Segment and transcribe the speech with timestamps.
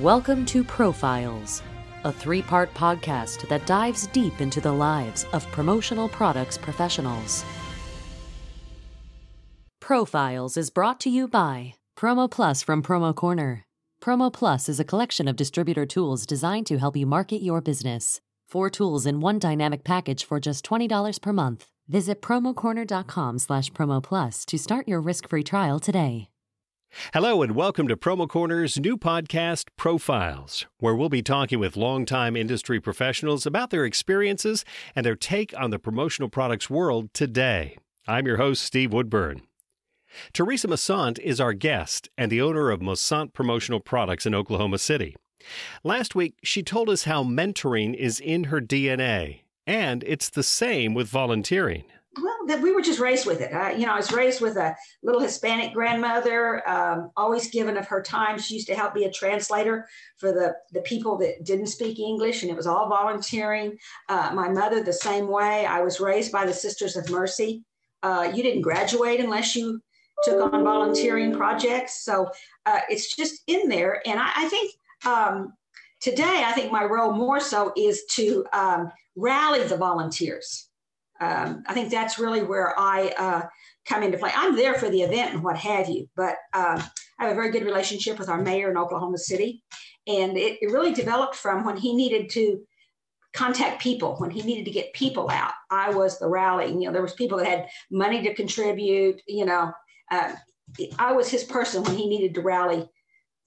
[0.00, 1.60] Welcome to Profiles,
[2.04, 7.44] a three part podcast that dives deep into the lives of promotional products professionals.
[9.80, 13.64] Profiles is brought to you by Promo Plus from Promo Corner.
[14.00, 18.20] Promo Plus is a collection of distributor tools designed to help you market your business.
[18.46, 21.66] Four tools in one dynamic package for just $20 per month.
[21.88, 26.28] Visit promocorner.com slash promo plus to start your risk-free trial today.
[27.12, 32.34] Hello, and welcome to Promo Corner's new podcast, Profiles, where we'll be talking with longtime
[32.34, 34.64] industry professionals about their experiences
[34.96, 37.76] and their take on the promotional products world today.
[38.06, 39.42] I'm your host, Steve Woodburn.
[40.32, 45.14] Teresa Massant is our guest and the owner of Massant Promotional Products in Oklahoma City.
[45.84, 50.94] Last week, she told us how mentoring is in her DNA, and it's the same
[50.94, 51.84] with volunteering
[52.22, 53.52] well, that we were just raised with it.
[53.52, 57.86] Uh, you know, I was raised with a little Hispanic grandmother, um, always given of
[57.86, 58.38] her time.
[58.38, 59.86] She used to help be a translator
[60.16, 63.78] for the, the people that didn't speak English, and it was all volunteering.
[64.08, 65.66] Uh, my mother, the same way.
[65.66, 67.64] I was raised by the Sisters of Mercy.
[68.02, 69.80] Uh, you didn't graduate unless you
[70.24, 72.04] took on volunteering projects.
[72.04, 72.30] So
[72.66, 74.02] uh, it's just in there.
[74.06, 74.74] And I, I think
[75.06, 75.52] um,
[76.00, 80.67] today, I think my role more so is to um, rally the volunteers
[81.20, 83.42] um, I think that's really where I uh,
[83.86, 84.30] come into play.
[84.34, 86.82] I'm there for the event and what have you, but uh,
[87.18, 89.62] I have a very good relationship with our mayor in Oklahoma City.
[90.06, 92.62] And it, it, really developed from when he needed to
[93.34, 95.52] contact people, when he needed to get people out.
[95.70, 96.68] I was the rally.
[96.68, 99.20] You know, there was people that had money to contribute.
[99.26, 99.72] You know,
[100.10, 100.32] uh,
[100.98, 102.88] I was his person when he needed to rally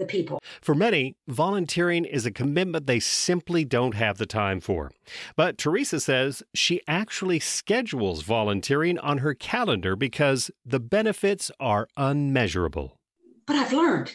[0.00, 0.40] the people.
[0.60, 4.90] For many, volunteering is a commitment they simply don't have the time for.
[5.36, 12.98] But Teresa says she actually schedules volunteering on her calendar because the benefits are unmeasurable.
[13.46, 14.12] But I've learned.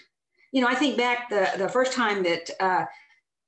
[0.52, 2.86] You know, I think back the, the first time that, uh,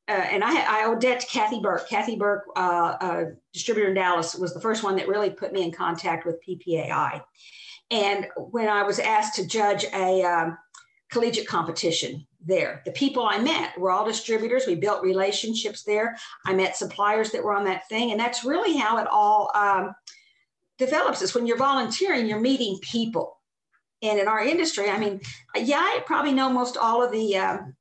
[0.09, 1.89] uh, and I, I owe debt to Kathy Burke.
[1.89, 5.71] Kathy Burke, uh, distributor in Dallas, was the first one that really put me in
[5.71, 7.21] contact with PPAI.
[7.89, 10.57] And when I was asked to judge a um,
[11.11, 12.81] collegiate competition there.
[12.85, 14.67] The people I met were all distributors.
[14.67, 16.15] We built relationships there.
[16.45, 18.11] I met suppliers that were on that thing.
[18.11, 19.93] And that's really how it all um,
[20.77, 23.39] develops is when you're volunteering, you're meeting people.
[24.03, 25.19] And in our industry, I mean,
[25.55, 27.75] yeah, I probably know most all of the um,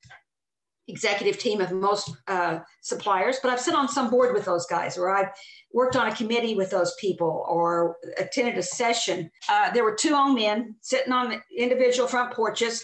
[0.89, 4.97] executive team of most uh, suppliers, but I've sit on some board with those guys,
[4.97, 5.28] or I've
[5.75, 9.31] worked on a committee with those people, or attended a session.
[9.49, 12.83] Uh, there were two old men sitting on the individual front porches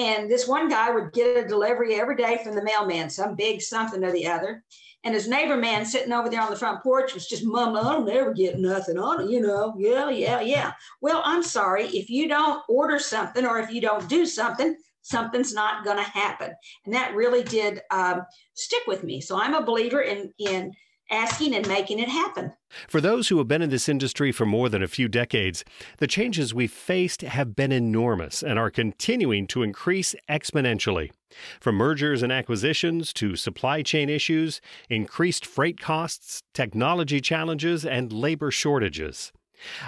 [0.00, 3.60] and this one guy would get a delivery every day from the mailman, some big
[3.60, 4.64] something or the other.
[5.04, 8.02] And his neighbor man sitting over there on the front porch was just mumbling, I'll
[8.02, 9.74] never get nothing on it, you know.
[9.78, 10.72] Yeah, yeah, yeah.
[11.02, 11.86] Well, I'm sorry.
[11.86, 16.02] If you don't order something or if you don't do something, something's not going to
[16.02, 16.50] happen.
[16.86, 18.22] And that really did um,
[18.54, 19.20] stick with me.
[19.20, 20.72] So I'm a believer in, in
[21.10, 22.52] asking and making it happen.
[22.88, 25.64] For those who have been in this industry for more than a few decades,
[25.98, 31.10] the changes we've faced have been enormous and are continuing to increase exponentially.
[31.60, 38.50] From mergers and acquisitions to supply chain issues, increased freight costs, technology challenges, and labor
[38.50, 39.32] shortages.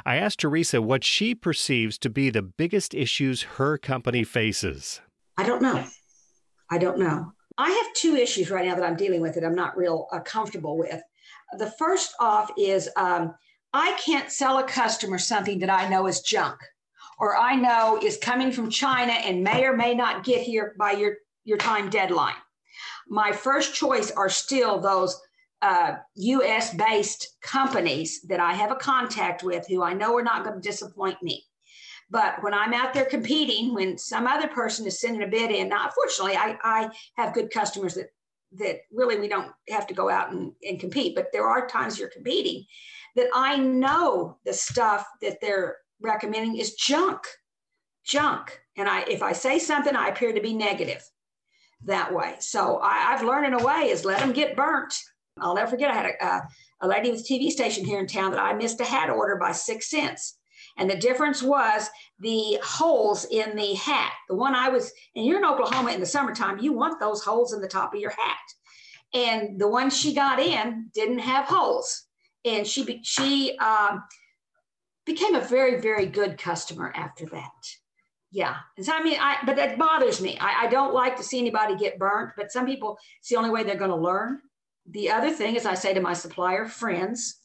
[0.04, 5.00] I asked Teresa what she perceives to be the biggest issues her company faces.
[5.36, 5.84] I don't know.
[6.70, 7.32] I don't know.
[7.58, 10.20] I have two issues right now that I'm dealing with that I'm not real uh,
[10.20, 11.02] comfortable with
[11.58, 13.34] the first off is um,
[13.72, 16.56] I can't sell a customer something that I know is junk
[17.18, 20.92] or I know is coming from China and may or may not get here by
[20.92, 22.34] your, your time deadline.
[23.08, 25.20] My first choice are still those
[25.62, 30.44] uh, US based companies that I have a contact with who I know are not
[30.44, 31.44] going to disappoint me.
[32.10, 35.68] But when I'm out there competing, when some other person is sending a bid in,
[35.68, 38.08] now, unfortunately, I, I have good customers that
[38.58, 41.98] that really we don't have to go out and, and compete, but there are times
[41.98, 42.64] you're competing
[43.16, 47.20] that I know the stuff that they're recommending is junk,
[48.04, 48.60] junk.
[48.76, 51.02] And I, if I say something, I appear to be negative
[51.84, 52.36] that way.
[52.40, 54.94] So I, have learned in a way is let them get burnt.
[55.40, 55.90] I'll never forget.
[55.90, 56.42] I had a,
[56.82, 59.36] a lady with a TV station here in town that I missed a hat order
[59.36, 60.38] by six cents.
[60.78, 64.12] And the difference was the holes in the hat.
[64.28, 67.52] The one I was, and you're in Oklahoma in the summertime, you want those holes
[67.52, 68.36] in the top of your hat.
[69.14, 72.04] And the one she got in didn't have holes.
[72.44, 74.02] And she, she um,
[75.04, 77.50] became a very, very good customer after that.
[78.30, 78.56] Yeah.
[78.78, 80.38] And so, I mean, I, but that bothers me.
[80.40, 83.50] I, I don't like to see anybody get burnt, but some people, it's the only
[83.50, 84.40] way they're going to learn.
[84.88, 87.41] The other thing is, I say to my supplier friends,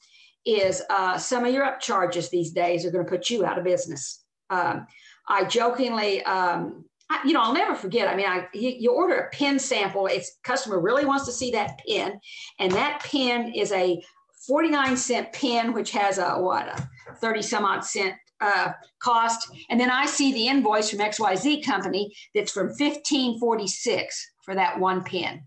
[0.47, 3.63] is uh, some of your upcharges these days are going to put you out of
[3.63, 4.23] business.
[4.49, 4.87] Um,
[5.27, 8.07] I jokingly um, I, you know, I'll never forget.
[8.07, 10.07] I mean, I you, you, order a pen sample.
[10.07, 12.19] It's customer really wants to see that pen,
[12.59, 14.01] and that pen is a
[14.47, 16.89] 49 cent pen, which has a what a
[17.21, 19.49] 30 some odd cent uh, cost.
[19.69, 25.03] And then I see the invoice from XYZ company that's from 1546 for that one
[25.03, 25.43] pen.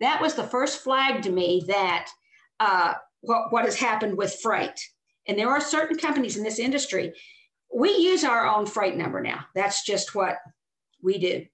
[0.00, 2.08] That was the first flag to me that
[2.64, 4.80] uh, what, what has happened with freight.
[5.28, 7.12] And there are certain companies in this industry,
[7.74, 9.44] we use our own freight number now.
[9.54, 10.36] That's just what
[11.02, 11.44] we do.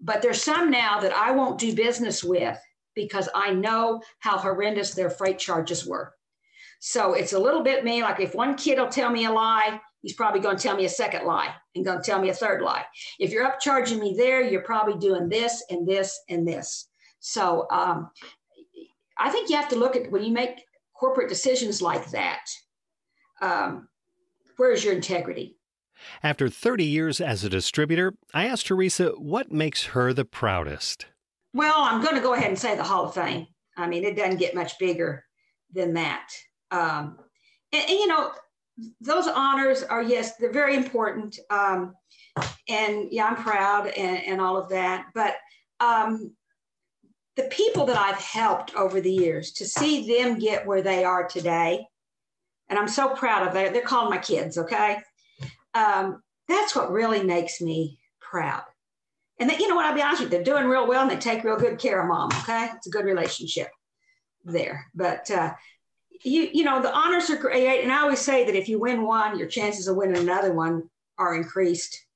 [0.00, 2.58] But there's some now that I won't do business with
[2.94, 6.14] because I know how horrendous their freight charges were.
[6.80, 9.78] So it's a little bit me like if one kid will tell me a lie,
[10.00, 12.34] he's probably going to tell me a second lie and going to tell me a
[12.34, 12.84] third lie.
[13.18, 16.88] If you're upcharging me there, you're probably doing this and this and this.
[17.20, 18.10] So um,
[19.18, 20.64] I think you have to look at when you make
[20.94, 22.44] corporate decisions like that.
[23.40, 23.88] Um,
[24.56, 25.56] where's your integrity?
[26.22, 31.06] After 30 years as a distributor, I asked Teresa what makes her the proudest.
[31.54, 33.46] Well, I'm going to go ahead and say the Hall of Fame.
[33.76, 35.24] I mean, it doesn't get much bigger
[35.72, 36.28] than that.
[36.70, 37.18] Um,
[37.72, 38.32] and, and, you know,
[39.00, 41.38] those honors are, yes, they're very important.
[41.50, 41.94] Um,
[42.68, 45.06] and yeah, I'm proud and, and all of that.
[45.14, 45.36] But
[45.80, 46.34] um,
[47.36, 51.28] the people that I've helped over the years to see them get where they are
[51.28, 51.86] today,
[52.68, 53.72] and I'm so proud of that.
[53.72, 54.98] They're called my kids, okay?
[55.74, 58.62] Um, that's what really makes me proud.
[59.38, 61.10] And that, you know what, I'll be honest with you, they're doing real well and
[61.10, 62.70] they take real good care of mom, okay?
[62.74, 63.68] It's a good relationship
[64.44, 64.86] there.
[64.94, 65.52] But uh,
[66.24, 67.82] you, you know, the honors are great.
[67.82, 70.88] And I always say that if you win one, your chances of winning another one
[71.18, 72.06] are increased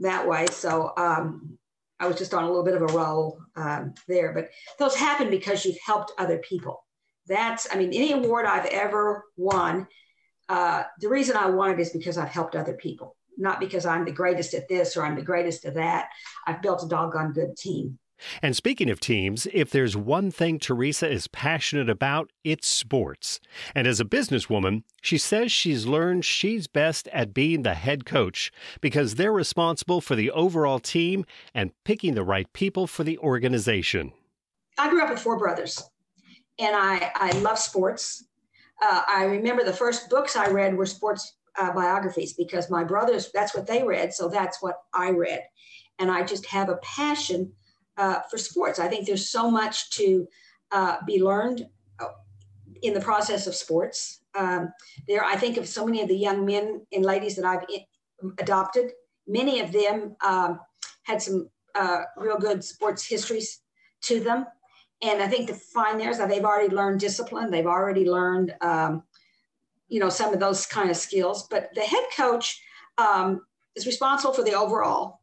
[0.00, 0.46] that way.
[0.50, 1.56] So um,
[1.98, 5.30] I was just on a little bit of a roll um, there, but those happen
[5.30, 6.84] because you've helped other people.
[7.26, 9.88] That's, I mean, any award I've ever won,
[10.48, 14.04] uh, the reason I won it is because I've helped other people, not because I'm
[14.04, 16.08] the greatest at this or I'm the greatest at that.
[16.46, 17.98] I've built a doggone good team.
[18.42, 23.40] And speaking of teams, if there's one thing Teresa is passionate about, it's sports.
[23.74, 28.52] And as a businesswoman, she says she's learned she's best at being the head coach
[28.80, 31.24] because they're responsible for the overall team
[31.54, 34.12] and picking the right people for the organization.
[34.78, 35.82] I grew up with four brothers,
[36.58, 38.24] and I, I love sports.
[38.82, 43.30] Uh, I remember the first books I read were sports uh, biographies because my brothers,
[43.32, 44.12] that's what they read.
[44.12, 45.42] So that's what I read.
[45.98, 47.52] And I just have a passion
[47.96, 48.78] uh, for sports.
[48.78, 50.26] I think there's so much to
[50.72, 51.66] uh, be learned
[52.00, 52.08] uh,
[52.82, 54.20] in the process of sports.
[54.34, 54.72] Um,
[55.08, 57.64] there, I think of so many of the young men and ladies that I've
[58.38, 58.92] adopted.
[59.26, 60.60] Many of them um,
[61.04, 63.60] had some uh, real good sports histories
[64.02, 64.46] to them,
[65.02, 67.50] and I think the fine there is that they've already learned discipline.
[67.50, 69.02] They've already learned, um,
[69.88, 71.46] you know, some of those kind of skills.
[71.50, 72.62] But the head coach
[72.98, 73.42] um,
[73.74, 75.20] is responsible for the overall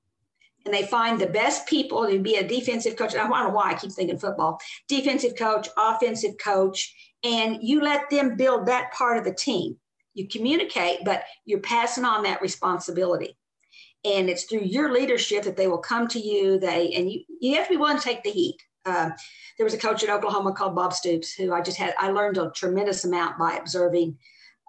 [0.65, 3.13] and they find the best people to be a defensive coach.
[3.13, 6.93] I don't know why I keep thinking football, defensive coach, offensive coach,
[7.23, 9.77] and you let them build that part of the team.
[10.13, 13.37] You communicate, but you're passing on that responsibility.
[14.05, 16.59] And it's through your leadership that they will come to you.
[16.59, 18.57] They and you you have to be willing to take the heat.
[18.85, 19.11] Uh,
[19.57, 22.37] there was a coach in Oklahoma called Bob Stoops who I just had I learned
[22.37, 24.17] a tremendous amount by observing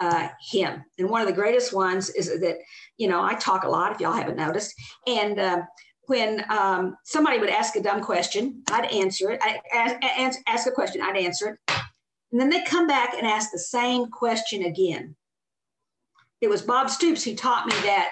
[0.01, 0.85] uh, him.
[0.99, 2.59] And one of the greatest ones is that,
[2.99, 4.75] you know, I talk a lot, if y'all haven't noticed.
[5.07, 5.63] And uh,
[6.07, 9.41] when um, somebody would ask a dumb question, I'd answer it.
[9.43, 11.77] I ask, ask a question, I'd answer it.
[12.33, 15.15] And then they'd come back and ask the same question again.
[16.41, 18.11] It was Bob Stoops who taught me that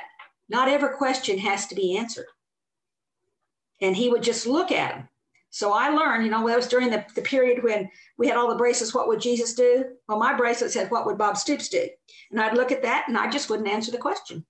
[0.48, 2.26] not every question has to be answered.
[3.80, 5.08] And he would just look at them
[5.52, 8.48] so I learned, you know, that was during the, the period when we had all
[8.48, 9.84] the bracelets, what would Jesus do?
[10.08, 11.88] Well, my bracelet said, what would Bob Stoops do?
[12.30, 14.46] And I'd look at that and I just wouldn't answer the question.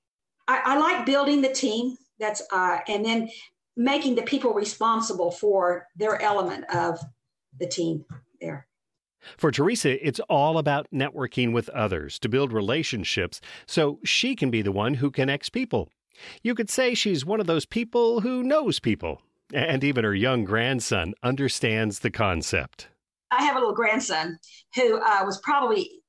[0.46, 3.28] I, I like building the team that's, uh, and then
[3.76, 7.00] making the people responsible for their element of
[7.58, 8.04] the team
[8.40, 8.68] there.
[9.36, 14.62] For Teresa, it's all about networking with others to build relationships so she can be
[14.62, 15.88] the one who connects people.
[16.44, 19.20] You could say she's one of those people who knows people
[19.52, 22.88] and even her young grandson understands the concept.
[23.30, 24.38] I have a little grandson
[24.74, 26.02] who uh, was probably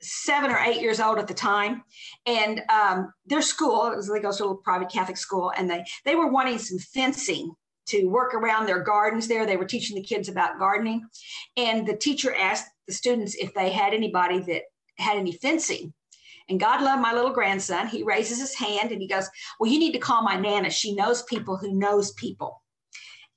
[0.00, 1.82] seven or eight years old at the time,
[2.26, 6.14] and um, their school was they to a little private Catholic school, and they they
[6.14, 7.52] were wanting some fencing
[7.86, 9.44] to work around their gardens there.
[9.44, 11.06] They were teaching the kids about gardening,
[11.56, 14.62] and the teacher asked the students if they had anybody that
[14.96, 15.92] had any fencing.
[16.48, 17.86] And God love my little grandson.
[17.86, 19.28] He raises his hand and he goes,
[19.58, 20.70] "Well, you need to call my nana.
[20.70, 22.62] She knows people who knows people."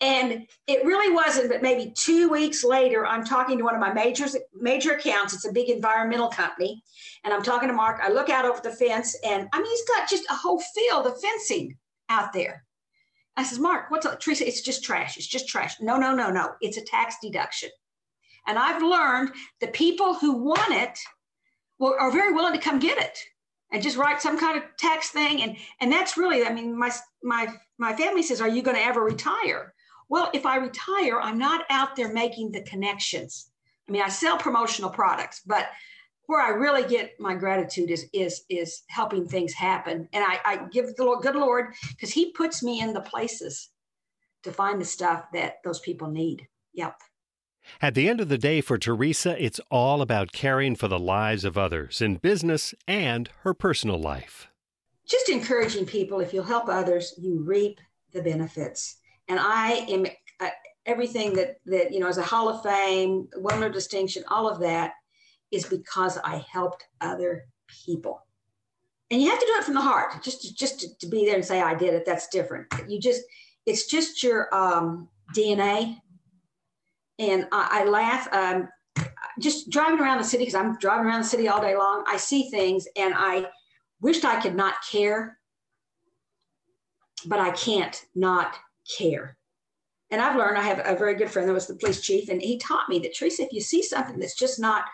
[0.03, 3.93] And it really wasn't, but maybe two weeks later, I'm talking to one of my
[3.93, 5.33] major, major accounts.
[5.33, 6.83] It's a big environmental company.
[7.23, 8.01] And I'm talking to Mark.
[8.03, 11.07] I look out over the fence, and I mean, he's got just a whole field
[11.07, 11.77] of fencing
[12.09, 12.65] out there.
[13.37, 14.19] I says, Mark, what's up?
[14.19, 15.15] Teresa, it's just trash.
[15.15, 15.75] It's just trash.
[15.79, 16.51] No, no, no, no.
[16.59, 17.69] It's a tax deduction.
[18.45, 19.31] And I've learned
[19.61, 20.99] the people who want it
[21.79, 23.17] will, are very willing to come get it
[23.71, 25.41] and just write some kind of tax thing.
[25.41, 26.91] And and that's really, I mean, my
[27.23, 29.73] my my family says, Are you going to ever retire?
[30.09, 33.51] Well, if I retire, I'm not out there making the connections.
[33.87, 35.69] I mean, I sell promotional products, but
[36.27, 40.07] where I really get my gratitude is is is helping things happen.
[40.13, 43.69] And I, I give the Lord, good Lord because He puts me in the places
[44.43, 46.47] to find the stuff that those people need.
[46.73, 46.95] Yep.
[47.81, 51.45] At the end of the day, for Teresa, it's all about caring for the lives
[51.45, 54.49] of others in business and her personal life.
[55.07, 57.79] Just encouraging people if you'll help others, you reap
[58.11, 58.97] the benefits.
[59.27, 60.05] And I am
[60.39, 60.49] uh,
[60.85, 64.93] everything that, that, you know, as a Hall of Fame, of distinction, all of that
[65.51, 68.25] is because I helped other people.
[69.11, 70.23] And you have to do it from the heart.
[70.23, 72.67] Just to, just to, to be there and say I did it, that's different.
[72.87, 73.21] You just
[73.65, 75.97] it's just your um, DNA.
[77.19, 78.33] And I, I laugh.
[78.33, 78.69] Um,
[79.39, 82.03] just driving around the city because I'm driving around the city all day long.
[82.07, 83.47] I see things and I
[84.01, 85.39] wished I could not care,
[87.25, 88.55] but I can't not
[88.97, 89.37] care.
[90.11, 92.41] And I've learned I have a very good friend that was the police chief, and
[92.41, 94.85] he taught me that Teresa, if you see something that's just not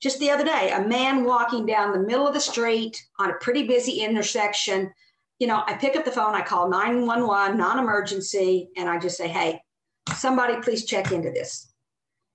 [0.00, 3.38] just the other day, a man walking down the middle of the street on a
[3.40, 4.92] pretty busy intersection.
[5.38, 9.16] You know, I pick up the phone, I call 911, non emergency, and I just
[9.16, 9.60] say, hey,
[10.14, 11.72] somebody please check into this.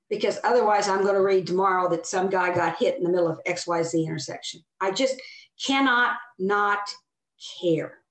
[0.09, 3.29] Because otherwise, I'm going to read tomorrow that some guy got hit in the middle
[3.29, 4.61] of XYZ intersection.
[4.81, 5.15] I just
[5.65, 6.79] cannot not
[7.61, 8.02] care.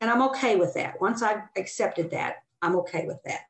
[0.00, 1.00] And I'm okay with that.
[1.00, 3.42] Once I've accepted that, I'm okay with that.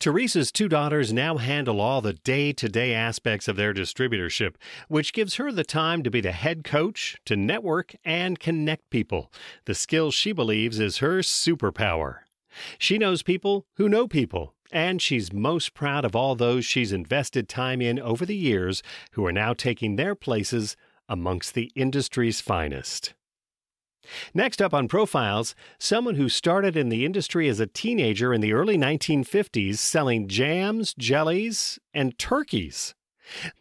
[0.00, 4.54] Teresa's two daughters now handle all the day to day aspects of their distributorship,
[4.88, 9.30] which gives her the time to be the head coach, to network, and connect people.
[9.66, 12.20] The skill she believes is her superpower.
[12.78, 17.46] She knows people who know people, and she's most proud of all those she's invested
[17.46, 18.82] time in over the years
[19.12, 20.78] who are now taking their places
[21.10, 23.12] amongst the industry's finest.
[24.34, 28.52] Next up on Profiles, someone who started in the industry as a teenager in the
[28.52, 32.94] early 1950s selling jams, jellies, and turkeys.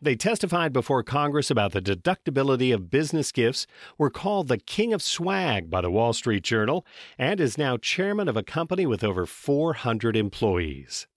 [0.01, 3.67] They testified before Congress about the deductibility of business gifts,
[3.97, 6.85] were called the King of Swag by the Wall Street Journal,
[7.17, 11.07] and is now chairman of a company with over 400 employees.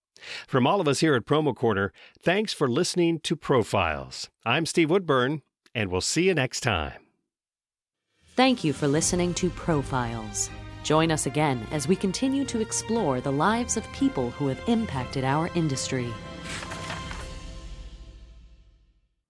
[0.47, 4.31] From all of us here at Promo Corner, thanks for listening to Profiles.
[4.45, 5.43] I'm Steve Woodburn,
[5.75, 7.02] and we'll see you next time.
[8.35, 10.49] Thank you for listening to Profiles.
[10.83, 15.23] Join us again as we continue to explore the lives of people who have impacted
[15.23, 16.09] our industry.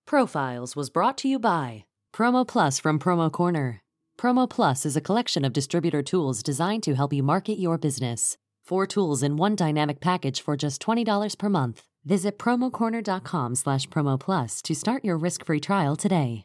[0.06, 3.80] Profiles was brought to you by Promo Plus from Promo Corner.
[4.16, 8.38] Promo Plus is a collection of distributor tools designed to help you market your business.
[8.62, 11.82] Four tools in one dynamic package for just $20 per month.
[12.04, 16.44] Visit promocorner.com slash promo plus to start your risk-free trial today.